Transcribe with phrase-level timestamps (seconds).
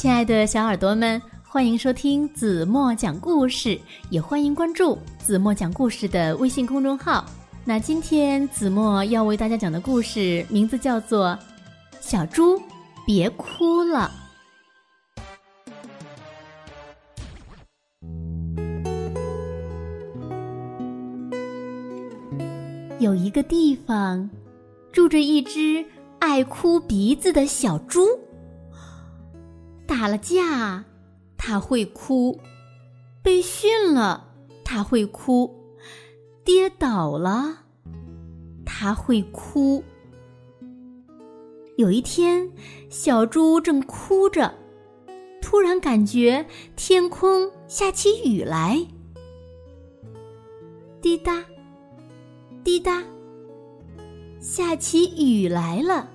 [0.00, 3.78] 亲爱的小耳朵们，欢迎收听子墨讲故事，
[4.08, 7.22] 也欢迎关注子墨讲故事的微信公众号。
[7.66, 11.38] 那今天子墨要为大家讲的故事名字叫做
[12.00, 12.58] 《小猪
[13.04, 14.10] 别哭了》。
[22.98, 24.30] 有一个地方，
[24.90, 25.84] 住着一只
[26.20, 28.08] 爱哭鼻子的小猪。
[29.90, 30.84] 打了架，
[31.36, 32.38] 它会哭；
[33.24, 34.28] 被训了，
[34.64, 35.50] 它会哭；
[36.44, 37.64] 跌倒了，
[38.64, 39.82] 它会哭。
[41.76, 42.48] 有一天，
[42.88, 44.54] 小猪正哭着，
[45.42, 48.86] 突然感觉天空下起雨来，
[51.02, 51.44] 滴答。
[52.62, 53.02] 滴答，
[54.38, 56.08] 下起雨来了。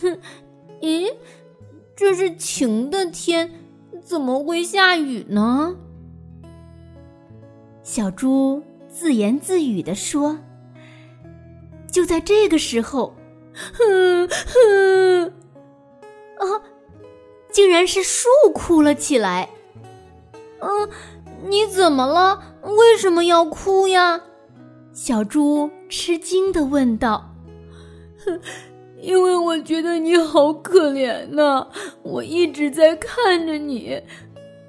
[0.00, 0.16] 哼，
[0.80, 1.12] 咦，
[2.00, 3.50] 这是晴的天，
[4.02, 5.76] 怎么会下雨呢？
[7.82, 10.38] 小猪自言自语的说。
[11.92, 13.14] 就在这个时候，
[13.74, 15.26] 哼哼，
[16.38, 16.62] 啊，
[17.52, 19.50] 竟然是树哭了起来。
[20.60, 20.88] 嗯，
[21.50, 22.56] 你怎么了？
[22.62, 24.22] 为什么要哭呀？
[24.94, 27.34] 小猪吃惊的问道
[29.02, 31.66] ：“因为我觉得你好可怜呐，
[32.02, 34.00] 我一直在看着你，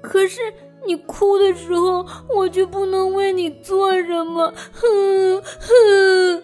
[0.00, 0.40] 可是
[0.86, 6.42] 你哭的时候，我却不能为你做什么。”哼哼。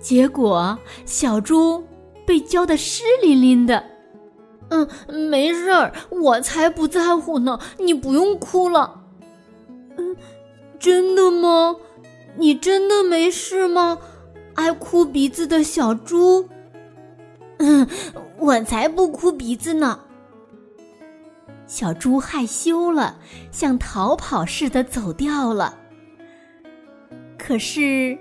[0.00, 1.82] 结果小猪
[2.26, 3.84] 被浇得湿淋淋的。
[4.70, 4.88] 嗯，
[5.30, 9.02] 没事儿，我才不在乎呢，你不用哭了。
[9.96, 10.16] 嗯
[10.78, 11.76] 真的吗？
[12.36, 13.98] 你真的没事吗？
[14.54, 16.48] 爱哭鼻子的小猪。
[17.58, 17.86] 嗯，
[18.38, 20.00] 我才不哭鼻子呢。
[21.66, 23.18] 小猪害羞了，
[23.50, 25.78] 像逃跑似的走掉了。
[27.38, 28.16] 可是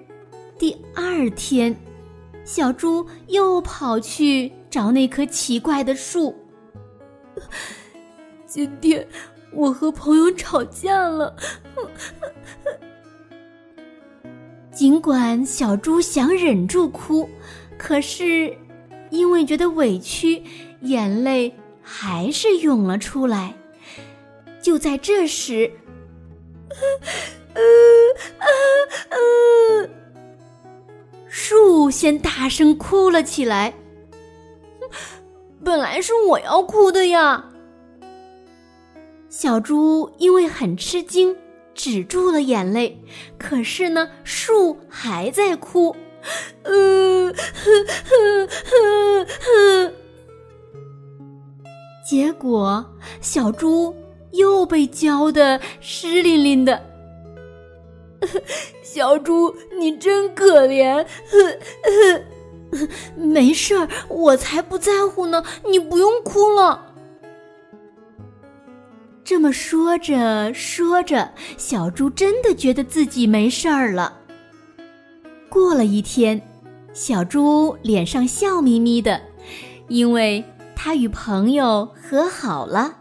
[0.58, 1.76] 第二天，
[2.46, 6.36] 小猪又跑去找那棵奇怪的树。
[8.46, 9.08] 今天
[9.52, 11.36] 我和朋友吵架了。
[14.74, 17.30] 尽管小猪想忍住哭，
[17.78, 18.58] 可是
[19.12, 20.42] 因为觉得委屈，
[20.82, 23.54] 眼泪还是涌了出来。
[24.60, 25.72] 就在这时，
[31.28, 33.74] 树先大声哭了起来。
[35.64, 37.46] 本来是我要哭的呀。
[39.30, 41.36] 小猪因为很吃惊。
[41.74, 43.02] 止住了眼泪，
[43.38, 45.96] 可是呢，树还在哭，
[46.64, 47.34] 嗯，
[52.08, 52.86] 结果
[53.22, 53.96] 小猪
[54.32, 56.82] 又被浇得湿淋淋的。
[58.84, 61.06] 小猪，你真可怜，
[63.18, 66.93] 没事儿，我才不在乎呢，你不用哭了。
[69.24, 74.20] 这么说着说着，小猪真的觉得自己没事儿了。
[75.50, 76.42] 过了一天，
[76.94, 79.22] 小猪脸上笑眯眯的，
[79.88, 80.44] 因为
[80.76, 82.98] 他与朋友和好了。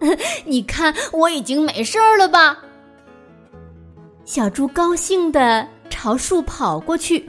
[0.44, 2.58] 你看，我已经没事儿了吧？
[4.24, 7.28] 小猪高兴的朝树跑过去。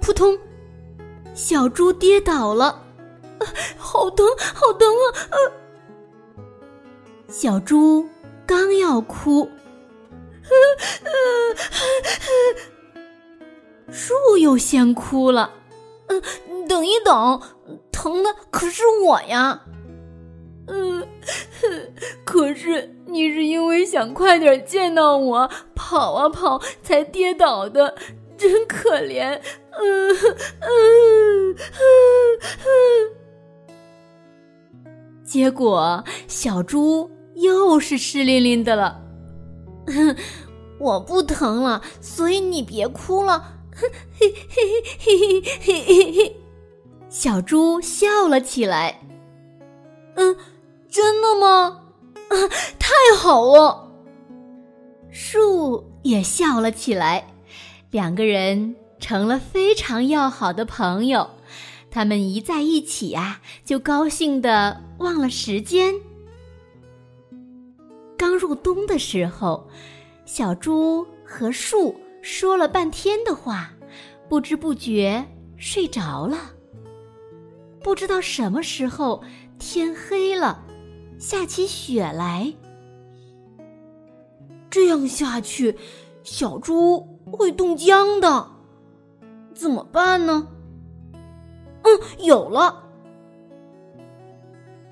[0.00, 0.38] 扑通，
[1.34, 2.82] 小猪跌倒了，
[3.76, 4.24] 好疼，
[4.54, 4.88] 好疼
[5.30, 5.36] 啊！
[7.28, 8.08] 小猪
[8.46, 9.46] 刚要哭，
[13.92, 15.52] 树又先哭了。
[16.06, 16.22] 嗯，
[16.66, 17.38] 等一等，
[17.92, 19.60] 疼的可是我呀。
[20.68, 21.06] 嗯，
[22.24, 27.94] 可是你是因为想快点见到我，跑啊跑才跌倒的，
[28.38, 29.38] 真可怜。
[29.78, 30.16] 嗯
[30.60, 31.54] 嗯嗯
[32.64, 32.66] 嗯。
[35.22, 37.10] 结果小猪。
[37.40, 39.00] 又是湿淋淋的了，
[39.86, 40.16] 哼
[40.78, 43.54] 我不疼了，所以你别哭了。
[43.74, 43.88] 嘿
[44.18, 44.62] 嘿嘿
[44.98, 46.36] 嘿嘿嘿嘿，
[47.08, 49.00] 小猪笑了起来。
[50.16, 50.36] 嗯，
[50.88, 51.80] 真的吗？
[52.28, 52.34] 啊，
[52.78, 53.88] 太好了！
[55.10, 57.26] 树也笑了起来，
[57.90, 61.30] 两个人成了非常要好的朋友。
[61.90, 65.94] 他们一在一起呀，就高兴的忘了时间。
[68.18, 69.66] 刚入冬的时候，
[70.26, 73.70] 小猪和树说了半天的话，
[74.28, 75.24] 不知不觉
[75.56, 76.36] 睡着了。
[77.80, 79.22] 不知道什么时候
[79.58, 80.64] 天黑了，
[81.18, 82.52] 下起雪来。
[84.68, 85.78] 这样下去，
[86.24, 86.98] 小猪
[87.30, 88.50] 会冻僵的。
[89.54, 90.46] 怎么办呢？
[91.82, 92.84] 嗯，有了。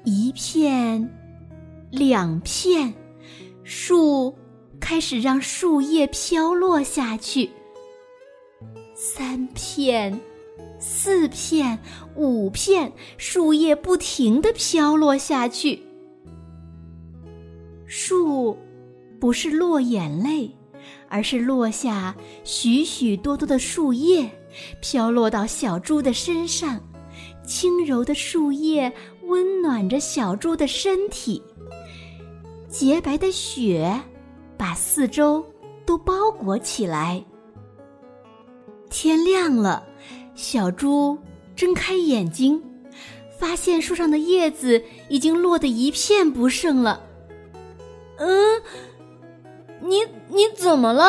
[0.04, 1.12] 一片，
[1.90, 2.94] 两片，
[3.68, 4.32] 树
[4.78, 7.50] 开始让树叶飘落下去。
[8.94, 10.18] 三片，
[10.78, 11.76] 四片，
[12.14, 15.82] 五片，树叶不停的飘落下去。
[17.86, 18.56] 树。
[19.18, 20.54] 不是落眼泪，
[21.08, 22.14] 而是落下
[22.44, 24.30] 许许多多的树叶，
[24.82, 26.78] 飘落到小猪的身上。
[27.42, 28.92] 轻柔的树叶
[29.22, 31.42] 温暖着小猪的身体。
[32.68, 34.00] 洁白的雪
[34.56, 35.44] 把四周
[35.84, 37.24] 都包裹起来。
[38.90, 39.84] 天亮了，
[40.34, 41.18] 小猪
[41.54, 42.62] 睁开眼睛，
[43.38, 47.00] 发现树上的叶子已经落得一片不剩了。
[48.18, 48.62] 嗯。
[49.78, 51.04] 你你怎么了？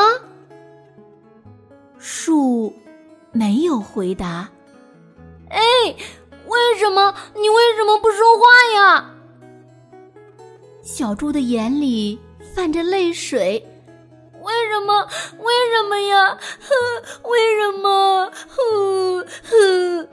[1.97, 2.73] 树
[3.31, 4.49] 没有回答。
[5.49, 5.59] 哎，
[6.45, 8.43] 为什么你为什么不说话
[8.75, 9.15] 呀？
[10.87, 12.17] 小猪的眼里
[12.55, 13.61] 泛着泪水。
[14.41, 15.03] 为什么？
[15.43, 16.37] 为什么呀？
[16.61, 18.31] 哼，为什么？
[18.47, 20.07] 哼哼。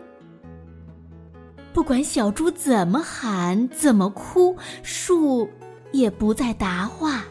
[1.73, 5.49] 不管小猪怎么喊，怎么哭，树
[5.93, 7.23] 也不再答话。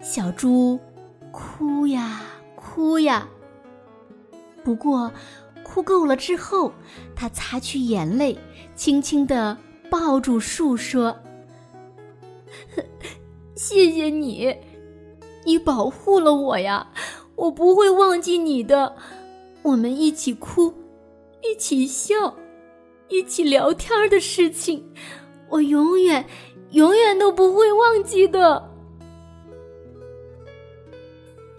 [0.00, 0.78] 小猪
[1.32, 2.20] 哭呀
[2.54, 3.26] 哭呀，
[4.62, 5.12] 不过
[5.64, 6.72] 哭够了之后，
[7.16, 8.38] 它擦去眼泪，
[8.76, 9.58] 轻轻地
[9.90, 11.16] 抱住树说
[13.54, 14.56] ：“谢谢你，
[15.44, 16.86] 你保护了我呀，
[17.36, 18.96] 我不会忘记你的。
[19.62, 20.72] 我们一起哭，
[21.42, 22.34] 一起笑，
[23.08, 24.90] 一起聊天的事情，
[25.50, 26.24] 我永远
[26.70, 28.70] 永远都不会忘记的。”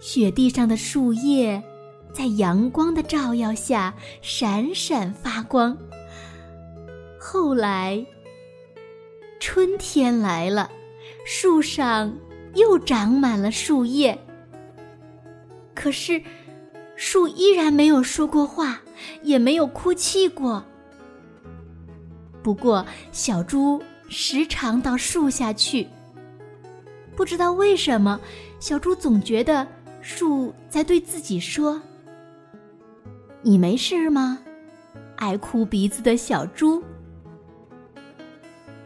[0.00, 1.62] 雪地上的树叶，
[2.12, 5.78] 在阳光的照耀下闪闪发光。
[7.20, 8.04] 后来，
[9.38, 10.68] 春天来了，
[11.24, 12.12] 树上
[12.54, 14.18] 又长满了树叶。
[15.74, 16.22] 可是，
[16.96, 18.80] 树依然没有说过话，
[19.22, 20.64] 也没有哭泣过。
[22.42, 25.86] 不过，小猪时常到树下去。
[27.14, 28.20] 不知道为什么，
[28.58, 29.66] 小猪总觉得。
[30.04, 31.80] 树在对自己说
[33.40, 34.36] ：“你没事吗，
[35.14, 36.82] 爱哭鼻子的小猪？”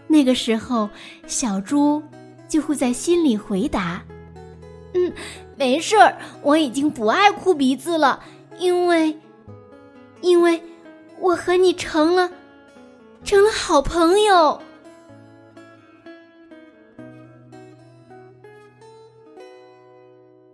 [0.07, 0.91] 那个时候，
[1.27, 2.03] 小猪
[2.49, 4.03] 就会在心里回答
[4.95, 5.13] ：“嗯，
[5.57, 8.23] 没事儿，我已经不爱哭鼻子了，
[8.59, 9.17] 因为，
[10.21, 10.63] 因为
[11.19, 12.31] 我和你成了，
[13.25, 14.61] 成了好朋友。”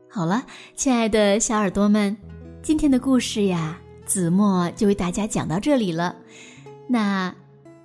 [0.08, 2.14] 好了，亲爱的小耳朵们，
[2.62, 6.14] 今天的故事呀，子墨就为大家讲到这里了。
[6.86, 7.34] 那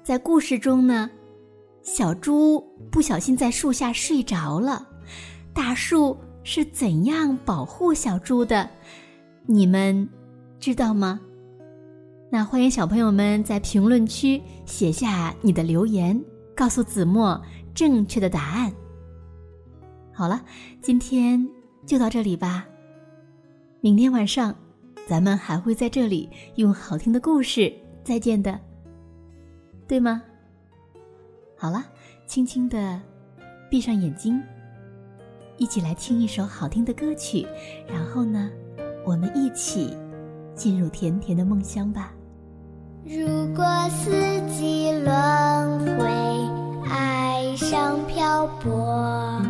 [0.04, 1.10] 在故事中呢，
[1.88, 2.62] 小猪
[2.92, 4.86] 不小心在树下睡着了，
[5.54, 8.70] 大树是怎样保护小猪的？
[9.46, 10.08] 你们
[10.60, 11.18] 知道吗？
[12.30, 16.22] 那欢迎小朋友们在评论区写下你的留言，
[16.54, 17.42] 告诉子墨
[17.74, 18.72] 正确的答案。
[20.14, 20.44] 好了，
[20.82, 21.48] 今天。
[21.86, 22.68] 就到这里吧。
[23.80, 24.54] 明天晚上，
[25.08, 28.60] 咱们还会在这里用好听的故事再见的，
[29.88, 30.22] 对吗？
[31.60, 31.84] 好了，
[32.28, 33.02] 轻轻的
[33.68, 34.40] 闭上眼睛，
[35.58, 37.48] 一起来听一首好听的歌曲，
[37.88, 38.52] 然后呢，
[39.04, 39.98] 我们一起
[40.54, 42.14] 进入甜甜的梦乡吧。
[43.04, 44.12] 如果四
[44.52, 46.06] 季轮回，
[46.88, 49.42] 爱上漂泊。